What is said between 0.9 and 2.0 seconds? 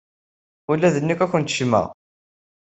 d nekk ad kent-jjmeɣ.